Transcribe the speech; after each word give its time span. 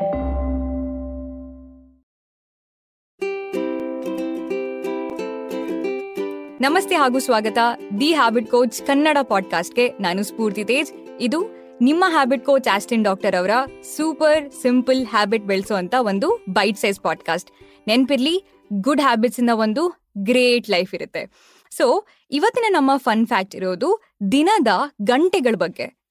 ನಮಸ್ತೆ 6.61 6.95
ಹಾಗೂ 6.95 7.19
ಸ್ವಾಗತ. 7.19 7.59
ದಿ 8.01 8.15
ಹ್ಯಾಬಿಟ್ 8.15 8.51
ಕೋಚ್ 8.51 8.83
ಕನ್ನಡ 8.87 9.19
ಪಾಡ್ಕಾಸ್ಟ್ಗೆ 9.23 9.89
ನಾನು 9.89 10.23
ಸ್ಫೂರ್ತಿ 10.23 10.65
ತೇಜ್. 10.65 10.93
ಇದು 11.21 11.47
ನಿಮ್ಮ 11.81 12.05
ಹ್ಯಾಬಿಟ್ 12.09 12.45
ಕೋಚ್ 12.45 12.75
ಆಸ್ಟಿನ್ 12.75 13.05
ಡಾಕ್ಟರ್ 13.05 13.39
ಅವರ 13.39 13.51
ಸೂಪರ್ 13.97 14.53
ಸಿಂಪಲ್ 14.53 15.07
ಹ್ಯಾಬಿಟ್ 15.07 15.45
ಬೆಳೆಸುವಂತ 15.45 15.95
ಒಂದು 15.99 16.45
ಬೈಟ್ 16.49 16.79
ಸೈಜ್ 16.79 17.01
ಪಾಡ್ಕಾಸ್ಟ್. 17.01 17.51
ನೆನ್ಪಿರ್ಲಿ, 17.89 18.45
ಗುಡ್ 18.73 19.01
ಹ್ಯಾಬಿಟ್ಸ್ 19.01 19.41
ಇಂದ 19.41 19.51
ಒಂದು 19.55 20.07
ಗ್ರೇಟ್ 20.19 20.71
ಲೈಫ್ 20.71 20.95
ಇರುತ್ತೆ. 20.95 21.31
ಸೊ, 21.71 22.07
ಇವತ್ತಿನ 22.31 22.65
ನಮ್ಮ 22.69 22.97
ಫನ್ 22.97 23.27
ಫ್ಯಾಕ್ಟ್ 23.27 23.57
ಇರೋದು 23.57 24.03
ದಿನದ 24.33 24.69
ಗಂಟೆಗಳ 25.03 25.55
ಬಗ್ಗೆ. 25.57 26.07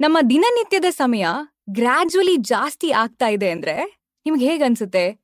ನಮ್ಮ 0.00 0.18
ದಿನನಿತ್ಯದ 0.30 0.84
ಸಮಯ 0.90 1.26
ಗ್ರಾಜುವಲಿ 1.70 2.36
ಜಾಸ್ತಿ 2.36 2.90
ಆಗ್ತಾ 2.90 3.28
ಇದೆ 3.28 3.50
ಅಂದ್ರೆ 3.50 4.00
ನಿಮ್ಗೆ 4.26 4.46
ಹೇಗನ್ಸುತ್ತೆ 4.46 5.18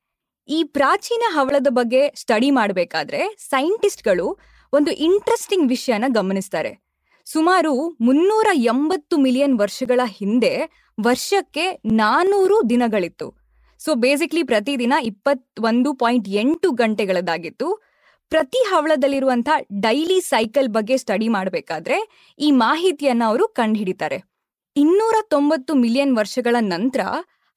ಈ 0.49 0.65
ಪ್ರಾಚೀನ 0.65 1.23
ಹವಳದ 1.29 1.67
ಬಗ್ಗೆ 1.71 2.13
ಸ್ಟಡಿ 2.17 2.51
ಮಾಡಬೇಕಾದ್ರೆ 2.51 3.37
ಸೈಂಟಿಸ್ಟ್ಗಳು 3.39 4.39
ಒಂದು 4.73 4.91
ಇಂಟ್ರೆಸ್ಟಿಂಗ್ 4.91 5.69
ವಿಷಯನ 5.69 6.05
ಗಮನಿಸ್ತಾರೆ. 6.09 6.83
ಸುಮಾರು 7.25 7.89
ಮುನ್ನೂರ 8.01 8.47
ಎಂಬತ್ತು 8.55 9.19
ಮಿಲಿಯನ್ 9.19 9.59
ವರ್ಷಗಳ 9.59 10.01
ಹಿಂದೆ 10.05 10.71
ವರ್ಷಕ್ಕೆ 11.01 11.81
ನಾನೂರು 11.85 12.71
ದಿನಗಳಿತ್ತು. 12.71 13.35
ಸೊ 13.79 13.95
ಬೇಸಿಕ್ಲಿ 13.95 14.43
ಪ್ರತಿದಿನ 14.43 14.93
ಇಪ್ಪತ್ತೊಂದು 15.03 15.95
ಪಾಯಿಂಟ್ 15.95 16.29
ಎಂಟು 16.29 16.71
ಗಂಟೆಗಳದ್ದಾಗಿತ್ತು. 16.71 17.83
ಪ್ರತಿ 18.29 18.65
ಹವಳದಲ್ಲಿರುವಂತಹ 18.69 19.81
ಡೈಲಿ 19.81 20.21
ಸೈಕಲ್ 20.21 20.69
ಬಗ್ಗೆ 20.69 20.97
ಸ್ಟಡಿ 20.97 21.29
ಮಾಡಬೇಕಾದ್ರೆ 21.29 22.29
ಈ 22.39 22.51
ಮಾಹಿತಿಯನ್ನ 22.51 23.23
ಅವರು 23.27 23.49
ಕಂಡುಹಿಡಿತಾರೆ. 23.49 24.32
ಇನ್ನೂರ 24.77 25.17
ತೊಂಬತ್ತು 25.35 25.73
ಮಿಲಿಯನ್ 25.83 26.15
ವರ್ಷಗಳ 26.19 26.57
ನಂತರ 26.73 27.03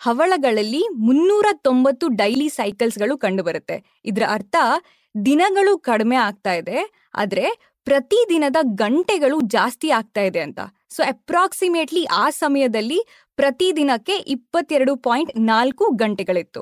ಹವಳಗಳಲ್ಲಿ 0.01 0.81
ಮುನ್ನೂರ 1.07 1.47
ತೊಂಬತ್ತು 1.67 2.05
ಡೈಲಿ 2.21 2.47
ಸೈಕಲ್ಸ್ಗಳು 2.57 3.15
ಕಂಡುಬರುತ್ತೆ. 3.23 3.77
ಇದರ 4.09 4.23
ಅರ್ಥ 4.35 4.55
ದಿನಗಳು 5.15 5.73
ಕಡಿಮೆ 5.89 6.17
ಆಗ್ತಾ 6.27 6.53
ಇದೆ, 6.61 6.79
ಆದರೆ 7.21 7.45
ಪ್ರತಿ 7.87 8.19
ದಿನದ 8.31 8.59
ಗಂಟೆಗಳು 8.81 9.37
ಜಾಸ್ತಿ 9.55 9.89
ಆಗ್ತಾ 9.99 10.23
ಇದೆ 10.29 10.41
ಅಂತ. 10.47 10.59
ಸೊ 10.95 11.01
ಅಪ್ರಾಕ್ಸಿಮೇಟ್ಲಿ 11.13 12.03
ಆ 12.23 12.25
ಸಮಯದಲ್ಲಿ 12.41 12.99
ಪ್ರತಿ 13.39 13.67
ದಿನಕ್ಕೆ 13.79 14.15
ಇಪ್ಪತ್ತೆರಡು 14.35 14.93
ಪಾಯಿಂಟ್ 15.07 15.31
ನಾಲ್ಕು 15.51 15.85
ಗಂಟೆಗಳಿತ್ತು. 16.01 16.61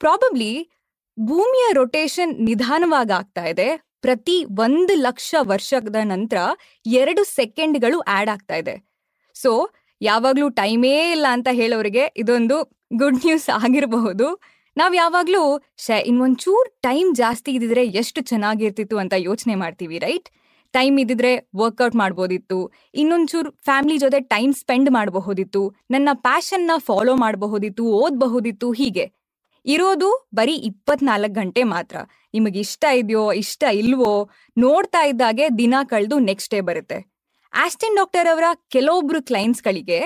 ಪ್ರಾಬಬ್ಲಿ 0.00 0.52
ಭೂಮಿಯ 1.18 1.66
ರೊಟೇಷನ್ 1.80 2.32
ನಿಧಾನವಾಗಿ 2.48 3.12
ಆಗ್ತಾ 3.18 3.44
ಇದೆ. 3.52 3.68
ಪ್ರತಿ 4.04 4.36
ಒಂದು 4.64 4.94
ಲಕ್ಷ 5.06 5.34
ವರ್ಷದ 5.52 5.98
ನಂತರ 6.12 6.38
ಎರಡು 7.00 7.24
ಸೆಕೆಂಡ್ಗಳು 7.38 7.98
ಆಡ್ 8.18 8.30
ಆಗ್ತಾ 8.34 8.56
ಇದೆ. 8.62 8.74
ಸೊ 9.36 9.50
ಯಾವಾಗ್ಲೂ 10.00 10.48
ಟೈಮೇ 10.48 11.10
ಇಲ್ಲ 11.10 11.26
ಅಂತ 11.30 11.48
ಹೇಳೋರಿಗೆ 11.52 12.14
ಇದೊಂದು 12.16 12.80
ಗುಡ್ 12.92 13.16
ನ್ಯೂಸ್ 13.16 13.50
ಆಗಿರಬಹುದು. 13.50 14.40
ನಾವ್ 14.76 14.96
ಯಾವಾಗ್ಲೂ 14.96 15.60
ಶೇ, 15.76 15.98
ಇನ್ನೊಂಚೂರ್ 15.98 16.82
ಟೈಮ್ 16.82 17.16
ಜಾಸ್ತಿ 17.16 17.52
ಇದ್ದಿದ್ರೆ 17.52 17.86
ಎಷ್ಟು 17.86 18.20
ಚೆನ್ನಾಗಿರ್ತಿತ್ತು 18.20 18.98
ಅಂತ 18.98 19.14
ಯೋಚನೆ 19.16 19.54
ಮಾಡ್ತೀವಿ, 19.54 19.98
ರೈಟ್? 19.98 20.28
ಟೈಮ್ 20.72 21.00
ಇದ್ದಿದ್ರೆ 21.00 21.50
ವರ್ಕೌಟ್ 21.56 21.96
ಮಾಡ್ಬೋದಿತ್ತು. 21.96 22.72
ಇನ್ನೊಂಚೂರ್ 22.94 23.52
ಫ್ಯಾಮಿಲಿ 23.64 23.98
ಜೊತೆ 23.98 24.20
ಟೈಮ್ 24.20 24.54
ಸ್ಪೆಂಡ್ 24.54 24.90
ಮಾಡಬಹುದಿತ್ತು. 24.90 25.74
ನನ್ನ 25.90 26.08
ಪ್ಯಾಷನ್ನ 26.14 26.70
ಫಾಲೋ 26.78 27.16
ಮಾಡಬಹುದಿತ್ತು, 27.16 27.84
ಓದಬಹುದಿತ್ತು, 27.84 28.72
ಹೀಗೆ. 28.72 29.12
ಇರೋದು 29.66 30.28
ಬರೀ 30.34 30.54
ಇಪ್ಪತ್ನಾಲ್ಕು 30.54 31.32
ಗಂಟೆ 31.32 31.62
ಮಾತ್ರ. 31.62 31.96
ನಿಮಗೆ 32.34 32.58
ಇಷ್ಟ 32.58 32.84
ಇದೆಯೋ, 32.94 33.32
ಇಷ್ಟ 33.32 33.64
ಇಲ್ವೋ, 33.72 34.30
ನೋಡ್ತಾ 34.58 35.04
ಇದ್ದಾಗೆ 35.04 35.48
ದಿನ 35.58 35.74
ಕಳೆದು 35.84 36.18
ನೆಕ್ಸ್ಟ್ 36.18 36.54
ಡೇ 36.54 36.60
ಬರುತ್ತೆ. 36.60 37.09
ಆಸ್ಟಿನ್ 37.52 37.96
ಡಾಕ್ಟರ್ 37.96 38.28
ಅವರ 38.32 38.44
ಕೆಲವೊಬ್ರು 38.68 39.22
ಕ್ಲೈಂಟ್ಸ್ಗಳಿಗೆ 39.22 40.00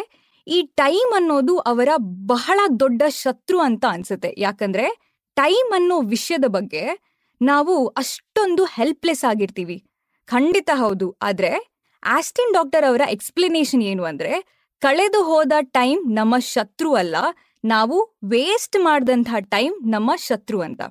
ಈ 0.46 0.62
ಟೈಮ್ 0.62 1.16
ಅನ್ನೋದು 1.16 1.58
ಅವರ 1.58 1.88
ಬಹಳ 2.26 2.60
ದೊಡ್ಡ 2.80 3.02
ಶತ್ರು 3.08 3.60
ಅಂತ 3.60 3.84
ಅನ್ಸುತ್ತೆ. 3.90 4.34
ಯಾಕಂದ್ರೆ 4.38 4.86
ಟೈಮ್ 5.34 5.74
ಅನ್ನೋ 5.74 6.00
ವಿಷಯದ 6.00 6.44
ಬಗ್ಗೆ 6.48 7.04
ನಾವು 7.42 7.86
ಅಷ್ಟೊಂದು 7.86 8.64
ಹೆಲ್ಪ್ಲೆಸ್ 8.64 9.24
ಆಗಿರ್ತೀವಿ. 9.24 9.84
ಖಂಡಿತ 10.26 10.70
ಹೌದು. 10.74 11.16
ಆದ್ರೆ 11.22 11.82
ಆಸ್ಟಿನ್ 12.02 12.52
ಡಾಕ್ಟರ್ 12.52 12.84
ಅವರ 12.84 13.00
ಎಕ್ಸ್ಪ್ಲನೇಷನ್ 13.10 13.82
ಏನು 13.82 14.04
ಅಂದ್ರೆ 14.04 14.64
ಕಳೆದು 14.80 15.22
ಹೋದ 15.22 15.52
ಟೈಮ್ 15.60 16.14
ನಮ್ಮ 16.14 16.38
ಶತ್ರು 16.38 16.94
ಅಲ್ಲ, 16.94 17.16
ನಾವು 17.64 18.18
ವೇಸ್ಟ್ 18.24 18.76
ಮಾಡಿದಂತಹ 18.80 19.34
ಟೈಮ್ 19.38 19.90
ನಮ್ಮ 19.90 20.12
ಶತ್ರು 20.16 20.60
ಅಂತ. 20.60 20.82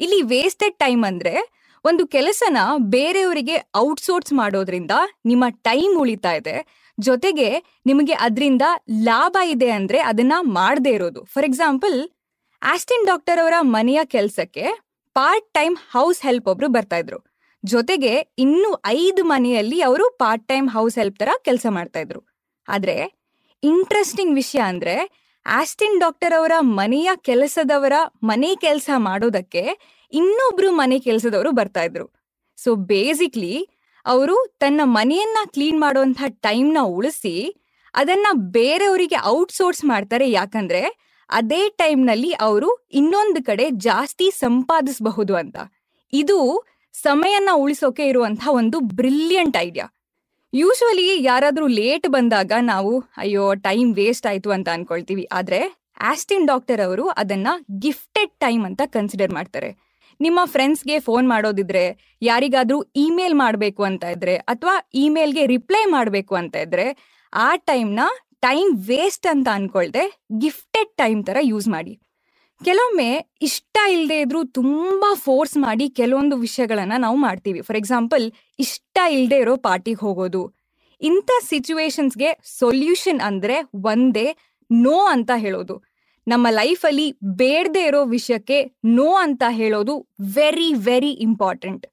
ಇಲ್ಲಿ 0.00 0.22
ವೇಸ್ಟೆಡ್ 0.22 0.76
ಟೈಮ್ 0.76 1.04
ಅಂದ್ರೆ 1.04 1.61
ಒಂದು 1.84 2.06
ಕೆಲಸನ 2.06 2.56
ಬೇರೆಯವರಿಗೆ 2.78 3.56
ಔಟ್ಸೋರ್ಸ್ 3.76 4.32
ಮಾಡೋದ್ರಿಂದ 4.32 4.90
ನಿಮ್ಮ 5.26 5.44
ಟೈಮ್ 5.48 5.98
ಉಳಿತಾ 5.98 6.32
ಇದೆ. 6.32 6.56
ಜೊತೆಗೆ 7.00 7.80
ನಿಮಗೆ 7.86 8.12
ಅದರಿಂದ 8.12 8.62
ಲಾಭ 9.04 9.36
ಇದೆ 9.44 9.70
ಅಂದ್ರೆ 9.70 9.98
ಅದನ್ನ 10.00 10.32
ಮಾಡದೇ 10.40 10.90
ಇರೋದು. 10.90 11.24
ಫಾರ್ 11.24 11.46
ಎಕ್ಸಾಂಪಲ್ 11.46 11.96
ಆಸ್ಟಿನ್ 12.62 13.06
ಡಾಕ್ಟರ್ 13.06 13.40
ಅವರ 13.40 13.52
ಮನೆಯ 13.60 14.00
ಕೆಲಸಕ್ಕೆ 14.04 14.64
ಪಾರ್ಟ್ 15.14 15.52
ಟೈಮ್ 15.52 15.76
ಹೌಸ್ 15.90 16.22
ಹೆಲ್ಪ್ 16.22 16.48
ಒಬ್ರು 16.48 16.68
ಬರ್ತಾ 16.68 16.96
ಇದ್ರು. 16.96 17.18
ಜೊತೆಗೆ 17.64 18.34
ಇನ್ನು 18.38 18.82
ಐದು 18.86 19.24
ಮನೆಯಲ್ಲಿ 19.24 19.80
ಅವರು 19.80 20.16
ಪಾರ್ಟ್ 20.18 20.48
ಟೈಮ್ 20.48 20.68
ಹೌಸ್ 20.68 20.98
ಹೆಲ್ಪ್ 20.98 21.18
ತರ 21.18 21.28
ಕೆಲಸ 21.44 21.66
ಮಾಡ್ತಾ 21.70 22.00
ಇದ್ರು. 22.00 22.20
ಆದ್ರೆ 22.68 22.96
ಇಂಟ್ರೆಸ್ಟಿಂಗ್ 23.62 24.34
ವಿಷಯ 24.34 24.60
ಅಂದ್ರೆ 24.60 24.94
ಆಸ್ಟಿನ್ 25.46 26.00
ಡಾಕ್ಟರ್ 26.00 26.38
ಅವರ 26.38 26.52
ಮನೆಯ 26.60 27.10
ಕೆಲಸದವರ 27.22 27.92
ಮನೆ 28.22 28.56
ಕೆಲಸ 28.56 28.90
ಮಾಡೋದಕ್ಕೆ 28.96 29.62
ಇನ್ನೊಬ್ರು 30.12 30.72
ಮನೆ 30.72 30.98
ಕೆಲಸದವರು 30.98 31.52
ಬರ್ತಾ 31.52 31.82
ಇದ್ರು. 31.82 32.06
ಸೊ 32.56 32.74
ಬೇಸಿಕ್ಲಿ 32.74 33.68
ಅವರು 34.06 34.56
ತನ್ನ 34.60 34.80
ಮನೆಯನ್ನ 34.84 35.38
ಕ್ಲೀನ್ 35.46 35.80
ಮಾಡುವಂತಹ 35.80 36.24
ಟೈಮ್ನ 36.28 36.78
ಉಳಿಸಿ 36.84 37.54
ಅದನ್ನ 37.94 38.26
ಬೇರೆಯವರಿಗೆ 38.32 39.24
ಔಟ್ಸೋರ್ಸ್ 39.24 39.84
ಮಾಡ್ತಾರೆ. 39.84 40.30
ಯಾಕಂದ್ರೆ 40.30 40.82
ಅದೇ 41.30 41.68
ಟೈಮ್ನಲ್ಲಿ 41.68 42.32
ಅವರು 42.32 42.88
ಇನ್ನೊಂದು 42.92 43.44
ಕಡೆ 43.44 43.70
ಜಾಸ್ತಿ 43.70 44.30
ಸಂಪಾದಿಸಬಹುದು 44.30 45.36
ಅಂತ. 45.36 45.56
ಇದು 46.12 46.64
ಸಮಯನ 46.92 47.48
ಉಳಿಸೋಕೆ 47.54 48.06
ಇರುವಂತಹ 48.06 48.48
ಒಂದು 48.50 48.80
ಬ್ರಿಲಿಯಂಟ್ 48.80 49.56
ಐಡಿಯಾ 49.56 49.86
ಯೂಶುವಲಿ 50.54 51.22
ಯಾರಾದರೂ 51.22 51.66
ಲೇಟ್ 51.66 52.08
ಬಂದಾಗ 52.08 52.52
ನಾವು, 52.60 53.04
ಅಯ್ಯೋ 53.16 53.54
ಟೈಮ್ 53.54 53.94
ವೇಸ್ಟ್ 53.94 54.26
ಆಯ್ತು 54.26 54.50
ಅಂತ 54.50 54.68
ಅನ್ಕೊಳ್ತೀವಿ. 54.68 55.24
ಆದ್ರೆ 55.32 55.82
ಆಸ್ಟಿನ್ 56.00 56.46
ಡಾಕ್ಟರ್ 56.46 56.80
ಅವರು 56.80 57.08
ಅದನ್ನ 57.08 57.48
ಗಿಫ್ಟೆಡ್ 57.78 58.30
ಟೈಮ್ 58.30 58.64
ಅಂತ 58.64 58.82
ಕನ್ಸಿಡರ್ 58.86 59.30
ಮಾಡ್ತಾರೆ. 59.30 59.91
ನಿಮ್ಮ 60.22 60.40
ಫ್ರೆಂಡ್ಸ್ಗೆ 60.44 61.00
ಫೋನ್ 61.00 61.28
ಮಾಡೋದಿದ್ರೆ, 61.28 62.16
ಯಾರಿಗಾದ್ರೂ 62.22 62.82
ಇಮೇಲ್ 62.96 63.34
ಮಾಡಬೇಕು 63.34 63.82
ಅಂತ 63.82 64.04
ಇದ್ರೆ, 64.04 64.36
ಅಥವಾ 64.36 64.88
ಇಮೇಲ್ಗೆ 64.94 65.46
ರಿಪ್ಲೈ 65.46 65.84
ಮಾಡಬೇಕು 65.84 66.34
ಅಂತ 66.34 66.56
ಇದ್ರೆ, 66.56 67.18
ಆ 67.34 67.56
ಟೈಮ್ನ 67.56 68.00
ಟೈಮ್ 68.40 68.86
ವೇಸ್ಟ್ 68.86 69.26
ಅಂತ 69.26 69.48
ಅನ್ಕೊಳ್ದೆ 69.52 70.20
ಗಿಫ್ಟೆಡ್ 70.38 70.88
ಟೈಮ್ 70.96 71.26
ತರ 71.26 71.36
ಯೂಸ್ 71.40 71.68
ಮಾಡಿ. 71.68 72.00
ಕೆಲವೊಮ್ಮೆ 72.64 73.26
ಇಷ್ಟ 73.42 73.78
ಇಲ್ಲದೆ 73.90 74.20
ಇದ್ರೂ 74.20 74.44
ತುಂಬಾ 74.44 75.14
ಫೋರ್ಸ್ 75.14 75.56
ಮಾಡಿ 75.56 75.90
ಕೆಲವೊಂದು 75.90 76.36
ವಿಷಯಗಳನ್ನ 76.36 76.92
ನಾವು 76.98 77.16
ಮಾಡ್ತೀವಿ. 77.16 77.62
ಫಾರ್ 77.62 77.78
ಎಕ್ಸಾಂಪಲ್ 77.78 78.32
ಇಷ್ಟ 78.58 78.98
ಇಲ್ಲದೆ 79.10 79.36
ಇರೋ 79.36 79.56
ಪಾರ್ಟಿಗೆ 79.56 80.00
ಹೋಗೋದು. 80.00 80.52
ಇಂಥ 81.00 81.30
ಸಿಚುವೇಶನ್ಸ್ಗೆ 81.48 82.38
ಸೊಲ್ಯೂಷನ್ 82.58 83.20
ಅಂದ್ರೆ 83.20 83.62
ಒಂದೇ 83.74 84.36
ನೋ 84.72 85.00
ಅಂತ 85.04 85.30
ಹೇಳೋದು. 85.36 85.91
ನಮ್ಮ 86.26 86.46
ಲೈಫಲ್ಲಿ 86.50 87.16
ಬೇಡದೆ 87.24 87.82
ಇರೋ 87.84 88.04
ವಿಷಯಕ್ಕೆ 88.04 88.58
ನೋ 88.84 89.14
ಅಂತ 89.14 89.42
ಹೇಳೋದು 89.50 90.08
ವೆರಿ 90.34 90.72
ವೆರಿ 90.72 91.10
ಇಂಪಾರ್ಟೆಂಟ್ 91.10 91.86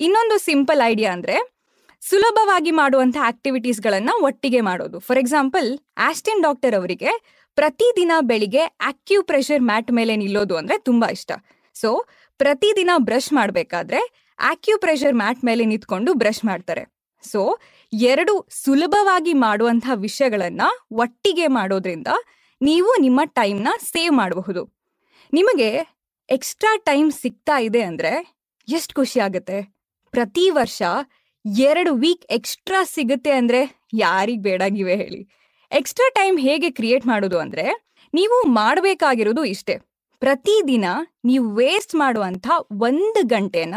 ಇನ್ನೊಂದು 0.00 0.38
ಸಿಂಪಲ್ 0.38 0.80
ಐಡಿಯಾ 0.86 1.12
ಅಂದ್ರೆ 1.12 1.54
ಸುಲಭವಾಗಿ 2.00 2.70
ಮಾಡುವಂಥ 2.70 3.16
ಆಕ್ಟಿವಿಟೀಸ್ಗಳನ್ನು 3.20 4.24
ಒಟ್ಟಿಗೆ 4.24 4.60
ಮಾಡೋದು. 4.60 4.98
ಫಾರ್ 4.98 5.18
ಎಕ್ಸಾಂಪಲ್ 5.18 5.78
ಆಸ್ಟಿನ್ 5.98 6.42
ಡಾಕ್ಟರ್ 6.42 6.74
ಅವರಿಗೆ 6.74 7.10
ಪ್ರತಿದಿನ 7.54 8.12
ಬೆಳಿಗ್ಗೆ 8.20 8.64
ಆಕ್ಯೂ 8.80 9.22
ಪ್ರೆಷರ್ 9.22 9.62
ಮ್ಯಾಟ್ 9.62 9.92
ಮೇಲೆ 9.92 10.16
ನಿಲ್ಲೋದು 10.16 10.56
ಅಂದ್ರೆ 10.56 10.78
ತುಂಬಾ 10.78 11.08
ಇಷ್ಟ. 11.08 11.32
ಸೊ 11.74 12.06
ಪ್ರತಿದಿನ 12.38 12.90
ಬ್ರಷ್ 12.98 13.32
ಮಾಡಬೇಕಾದ್ರೆ 13.32 14.00
ಆಕ್ಯೂ 14.38 14.78
ಪ್ರೆಷರ್ 14.78 15.14
ಮ್ಯಾಟ್ 15.14 15.44
ಮೇಲೆ 15.44 15.64
ನಿಂತ್ಕೊಂಡು 15.64 16.14
ಬ್ರಷ್ 16.14 16.44
ಮಾಡ್ತಾರೆ. 16.44 16.84
ಸೊ 17.22 17.58
ಎರಡು 17.92 18.46
ಸುಲಭವಾಗಿ 18.50 19.32
ಮಾಡುವಂಥ 19.32 19.86
ವಿಷಯಗಳನ್ನು 19.94 20.86
ಒಟ್ಟಿಗೆ 20.92 21.46
ಮಾಡೋದ್ರಿಂದ 21.46 22.06
ನೀವು 22.60 23.00
ನಿಮ್ಮ 23.00 23.20
ಟೈಮ್ನ 23.24 23.68
ಸೇವ್ 23.78 24.12
ಮಾಡಬಹುದು. 24.12 24.62
ನಿಮಗೆ 25.32 25.86
ಎಕ್ಸ್ಟ್ರಾ 26.28 26.76
ಟೈಮ್ 26.76 27.12
ಸಿಗ್ತಾ 27.12 27.60
ಇದೆ 27.60 27.82
ಅಂದ್ರೆ 27.82 28.36
ಎಷ್ಟು 28.68 28.94
ಖುಷಿ 28.94 29.20
ಆಗುತ್ತೆ? 29.20 29.74
ಪ್ರತಿ 30.10 30.50
ವರ್ಷ 30.50 30.82
ಎರಡು 31.58 31.94
ವೀಕ್ 31.94 32.32
ಎಕ್ಸ್ಟ್ರಾ 32.32 32.84
ಸಿಗುತ್ತೆ 32.84 33.30
ಅಂದ್ರೆ 33.30 33.88
ಯಾರಿಗ್ 33.94 34.42
ಬೇಡಾಗಿವೆ 34.42 34.96
ಹೇಳಿ. 34.96 35.28
ಎಕ್ಸ್ಟ್ರಾ 35.72 36.10
ಟೈಮ್ 36.14 36.38
ಹೇಗೆ 36.38 36.70
ಕ್ರಿಯೇಟ್ 36.70 37.06
ಮಾಡೋದು 37.06 37.38
ಅಂದ್ರೆ 37.38 37.86
ನೀವು 38.14 38.46
ಮಾಡಬೇಕಾಗಿರೋದು 38.46 39.44
ಇಷ್ಟೇ. 39.44 39.78
ಪ್ರತಿದಿನ 40.20 40.84
ನೀವು 41.24 41.54
ವೇಸ್ಟ್ 41.54 41.94
ಮಾಡುವಂಥ 41.94 42.46
ಒಂದು 42.72 43.26
ಗಂಟೆನ 43.26 43.74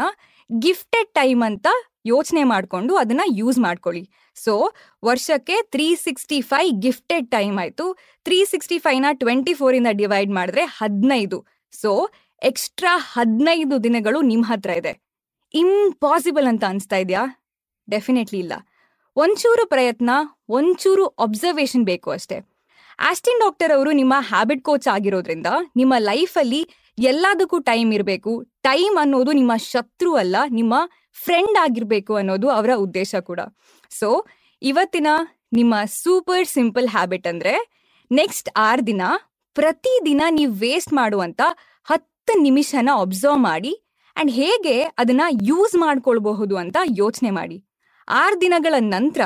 ಗಿಫ್ಟೆಡ್ 0.58 1.08
ಟೈಮ್ 1.14 1.42
ಅಂತ 1.42 1.66
ಯೋಚನೆ 2.04 2.44
ಮಾಡಿಕೊಂಡು 2.44 2.96
ಅದನ್ನ 2.96 3.20
ಯೂಸ್ 3.26 3.58
ಮಾಡ್ಕೊಳ್ಳಿ. 3.58 4.10
ಸೊ 4.34 4.72
ವರ್ಷಕ್ಕೆ 5.04 5.56
three 5.62 5.94
sixty 5.94 6.40
five 6.40 6.80
gifted 6.82 7.30
time 7.30 7.58
ಆಯ್ತು. 7.58 7.98
ತ್ರೀ 8.24 8.44
ಸಿಕ್ಸ್ಟಿ 8.44 8.78
ಫೈವ್ನ 8.78 9.06
ಟ್ವೆಂಟಿ 9.12 9.54
ಫೋರಿಂದ 9.54 9.86
ಡಿವೈಡ್ 9.92 10.30
ಮಾಡಿದ್ರೆ 10.30 10.64
ಹದಿನೈದು. 10.64 11.46
ಸೊ 11.72 12.10
ಎಕ್ಸ್ಟ್ರಾ 12.42 12.98
ಹದಿನೈದು 12.98 13.84
ದಿನಗಳು 13.84 14.20
ನಿಮ್ಮ 14.20 14.44
ಹತ್ರ 14.48 14.70
ಇದೆ. 14.70 14.92
ಇಂಪಾಸಿಬಲ್ 15.54 16.46
ಅಂತ 16.46 16.64
ಅನಿಸ್ತಾ 16.64 16.96
ಇದೆಯಾ? 16.96 17.22
ಡೆಫಿನೆಟ್ಲಿ 17.90 18.38
ಇಲ್ಲ. 18.38 18.52
ಒಂಚೂರು 19.16 19.66
ಪ್ರಯತ್ನ, 19.66 20.10
ಒಂಚೂರು 20.48 21.06
ಅಬ್ಸರ್ವೇಷನ್ 21.06 21.84
ಬೇಕು 21.84 22.10
ಅಷ್ಟೇ. 22.10 22.38
ಆಸ್ಟಿನ್ 22.98 23.40
ಡಾಕ್ಟರ್ 23.40 23.72
ಅವರು 23.72 23.92
ನಿಮ್ಮ 23.92 24.14
ಹ್ಯಾಬಿಟ್ 24.18 24.62
ಕೋಚ್ 24.62 24.88
ಆಗಿರೋದ್ರಿಂದ 24.88 25.46
ನಿಮ್ಮ 25.76 25.94
ಲೈಫಲ್ಲಿ 25.98 26.68
ಎಲ್ಲದಕ್ಕೂ 26.98 27.58
ಟೈಮ್ 27.58 27.92
ಇರಬೇಕು. 27.92 28.42
ಟೈಮ್ 28.42 28.96
ಅನ್ನೋದು 29.00 29.32
ನಿಮ್ಮ 29.32 29.52
ಶತ್ರು 29.56 30.14
ಅಲ್ಲ, 30.14 30.36
ನಿಮ್ಮ 30.48 30.74
ಫ್ರೆಂಡ್ 31.24 31.58
ಆಗಿರಬೇಕು 31.58 32.14
ಅನ್ನೋದು 32.14 32.50
ಅವರ 32.50 32.70
ಉದ್ದೇಶ 32.76 33.14
ಕೂಡ. 33.14 33.40
ಸೊ 33.90 34.26
ಇವತ್ತಿನ 34.62 35.06
ನಿಮ್ಮ 35.52 35.74
ಸೂಪರ್ 35.84 36.46
ಸಿಂಪಲ್ 36.48 36.88
ಹ್ಯಾಬಿಟ್ 36.88 37.26
ಅಂದ್ರೆ 37.26 37.54
ನೆಕ್ಸ್ಟ್ 38.10 38.50
ಆರು 38.56 38.86
ದಿನ 38.86 39.02
ಪ್ರತಿದಿನ 39.54 40.22
ನೀವು 40.30 40.52
ವೇಸ್ಟ್ 40.52 40.92
ಮಾಡುವಂತ 40.92 41.40
ಹತ್ತು 41.84 42.40
ನಿಮಿಷನ 42.40 42.88
ಅಬ್ಸರ್ವ್ 43.00 43.38
ಮಾಡಿ 43.38 43.84
ಅಂಡ್ 44.16 44.32
ಹೇಗೆ 44.32 44.82
ಅದನ್ನ 44.82 45.20
ಯೂಸ್ 45.46 45.74
ಮಾಡ್ಕೊಳ್ಬಹುದು 45.74 46.56
ಅಂತ 46.56 46.76
ಯೋಚನೆ 46.96 47.30
ಮಾಡಿ. 47.30 47.64
ಆರು 48.08 48.40
ದಿನಗಳ 48.40 48.74
ನಂತರ 48.78 49.20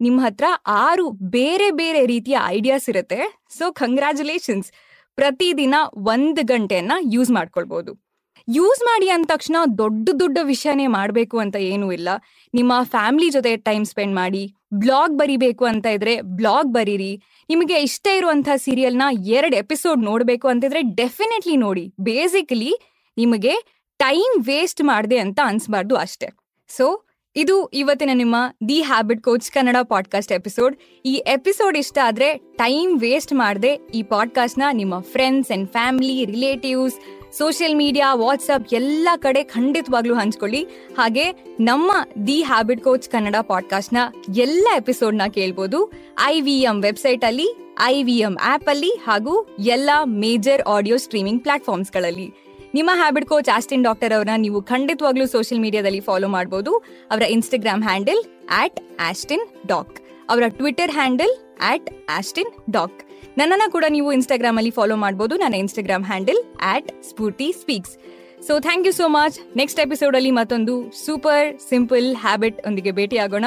ನಿಮ್ಮ 0.00 0.20
ಹತ್ರ 0.20 0.44
ಆರು 0.66 1.10
ಬೇರೆ 1.10 1.70
ಬೇರೆ 1.70 2.06
ರೀತಿಯ 2.06 2.36
ಐಡಿಯಾಸ್ 2.44 2.88
ಇರುತ್ತೆ. 2.88 3.20
ಸೊ 3.58 3.72
ಕಂಗ್ರ್ಯಾಚುಲೇಷನ್ಸ್ 3.72 4.72
ಪ್ರತಿದಿನ 5.14 5.74
ಒಂದು 5.94 6.46
ಗಂಟೆಯನ್ನ 6.46 6.92
ಯೂಸ್ 7.12 7.30
ಮಾಡ್ಕೊಳ್ಬಹುದು. 7.30 8.05
ಯೂಸ್ 8.54 8.84
ಮಾಡಿ 8.84 9.08
ಅಂದ 9.08 9.24
ತಕ್ಷಣ 9.28 9.56
ದೊಡ್ಡ 9.78 10.08
ದೊಡ್ಡ 10.20 10.38
ವಿಷಯನೇ 10.42 10.86
ಮಾಡಬೇಕು 10.86 11.38
ಅಂತ 11.38 11.56
ಏನೂ 11.56 11.92
ಇಲ್ಲ. 11.92 12.08
ನಿಮ್ಮ 12.54 12.72
ಫ್ಯಾಮಿಲಿ 12.82 13.30
ಜೊತೆ 13.30 13.56
ಟೈಮ್ 13.56 13.84
ಸ್ಪೆಂಡ್ 13.84 14.14
ಮಾಡಿ 14.14 14.54
ಬ್ಲಾಗ್ 14.74 15.18
ಬರಿಬೇಕು 15.18 15.64
ಅಂತ 15.64 15.86
ಇದ್ರೆ 15.86 16.22
ಬ್ಲಾಗ್ 16.22 16.68
ಬರೀರಿ. 16.68 17.22
ನಿಮಗೆ 17.48 17.80
ಇಷ್ಟ 17.80 18.06
ಇರುವಂತಹ 18.06 18.56
ಸೀರಿಯಲ್ನ 18.56 19.02
ಎರಡು 19.26 19.56
ಎಪಿಸೋಡ್ 19.56 20.04
ನೋಡಬೇಕು 20.04 20.48
ಅಂತಿದ್ರೆ 20.48 20.82
ಡೆಫಿನೆಟ್ಲಿ 20.82 21.56
ನೋಡಿ. 21.56 21.94
ಬೇಸಿಕಲಿ 22.00 22.74
ನಿಮಗೆ 23.16 23.54
ಟೈಮ್ 23.98 24.44
ವೇಸ್ಟ್ 24.44 24.82
ಮಾಡಿದೆ 24.82 25.18
ಅಂತ 25.18 25.40
ಅನ್ಸ್ಬಾರ್ದು 25.44 25.96
ಅಷ್ಟೇ. 25.96 26.28
ಸೊ 26.68 27.02
ಇದು 27.36 27.66
ಇವತ್ತಿನ 27.66 28.10
ನಿಮ್ಮ 28.14 28.36
the 28.68 28.82
habit 28.82 29.22
coach 29.22 29.50
Kannada 29.52 29.76
podcast 29.88 30.32
episode 30.32 30.76
ಈ 31.06 31.14
ಎಪಿಸೋಡ್ 31.14 31.78
ಇಷ್ಟ 31.78 31.98
ಆದ್ರೆ 32.04 32.34
ಟೈಮ್ 32.34 33.00
ವೇಸ್ಟ್ 33.00 33.32
ಮಾಡದೆ 33.32 33.80
ಈ 33.94 34.02
ಪಾಡ್ಕಾಸ್ಟ್ನ 34.02 34.62
ನಿಮ್ಮ 34.72 35.00
friends 35.00 35.50
and 35.50 35.68
family 35.70 36.24
relatives 36.24 36.94
social 37.38 37.76
media 37.76 38.14
WhatsApp 38.14 38.74
ಎಲ್ಲ 38.74 39.08
ಕಡೆ 39.16 39.44
ಖಂಡಿತವಾಗ್ಲೂ 39.44 40.14
ಹಂಚ್ಕೊಳ್ಳಿ. 40.14 40.62
ಹಾಗೆ 40.98 41.24
ನಮ್ಮ 41.60 41.92
ದಿ 42.26 42.42
ಹ್ಯಾಬಿಟ್ 42.42 42.84
ಕೋಚ್ 42.84 43.08
ಕನ್ನಡ 43.08 43.36
ಪಾಡ್ಕಾಸ್ಟ್ನ 43.46 43.96
ಎಲ್ಲ 44.36 44.68
ಎಪಿಸೋಡ್ನ 44.76 45.22
ಕೇಳ್ಬೋದು. 45.34 45.92
ಐ 46.24 46.40
ವಿ 46.40 46.60
ಎಂ 46.60 46.82
ವೆಬ್ಸೈಟ್ 46.82 47.24
ಅಲ್ಲಿ 47.24 47.48
ಐ 47.82 48.02
ವಿ 48.02 48.18
ಎಂ 48.18 48.36
ಆಪ್ 48.42 48.68
ಅಲ್ಲಿ 48.68 48.90
ಹಾಗೂ 49.06 49.56
ಎಲ್ಲ 49.58 49.90
ಮೇಜರ್ 50.04 50.62
ಆಡಿಯೋ 50.62 50.96
ಸ್ಟ್ರೀಮಿಂಗ್ 50.96 51.42
ಪ್ಲಾಟ್ಫಾರ್ಮ್ಸ್ಗಳಲ್ಲಿ 51.42 52.34
ನಿಮ್ಮ 52.74 52.90
ಹ್ಯಾಬಿಟ್ 52.94 53.26
ಕೋಚ್ 53.26 53.48
ಆಸ್ಟಿನ್ 53.48 53.84
ಡಾಕ್ಟರ್ 53.84 54.12
ಅವರನ್ನ 54.12 54.40
ನೀವು 54.40 54.62
ಖಂಡಿತವಾಗ್ಲೂ 54.62 55.26
ಸೋಷಿಯಲ್ 55.26 55.62
ಮೀಡಿಯಾದಲ್ಲಿ 55.62 56.00
ಫಾಲೋ 56.00 56.28
ಮಾಡಬಹುದು 56.28 56.76
ಅವರ 57.10 57.22
Instagram 57.22 57.82
handle 57.82 58.22
at 58.50 58.80
Austin 59.00 59.46
doc 59.66 60.00
ಅವರ 60.28 60.42
Twitter 60.48 60.90
handle 60.90 61.34
at 61.60 61.90
Austin 62.08 62.70
doc 62.70 63.02
ನನ್ನನ್ನು 63.38 63.72
ಕೂಡ 63.72 63.84
ನೀವು 63.88 64.12
ಇನ್ಸ್ಟಾಗ್ರಾಮ್ 64.12 64.56
ಅಲ್ಲಿ 64.56 64.70
ಫಾಲೋ 64.70 64.96
ಮಾಡಬಹುದು 64.96 65.36
ನನ್ನ 65.36 65.54
Instagram 65.54 66.04
handle 66.04 66.36
at 66.62 67.02
Spoorthi 67.02 67.52
speaks 67.52 67.98
so 68.46 68.60
thank 68.60 68.86
you 68.86 68.92
so 68.92 69.08
much 69.08 69.56
next 69.56 69.80
episode 69.80 70.16
ಅಲ್ಲಿ 70.16 70.30
ಮತ್ತೊಂದು 70.30 70.92
ಸೂಪರ್ 71.06 71.60
ಸಿಂಪಲ್ 71.60 72.16
ಹ್ಯಾಬಿಟ್ 72.16 72.66
ಒಂದಿಗೆ 72.66 72.90
ಭೇಟಿ 72.90 73.18
ಆಗೋಣ 73.18 73.46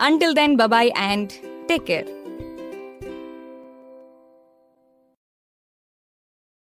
until 0.00 0.36
then 0.36 0.56
bye bye 0.56 0.92
and 0.98 1.32
take 1.68 1.86
care 1.86 2.19